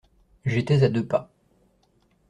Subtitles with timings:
[0.45, 1.29] J'étais à deux pas.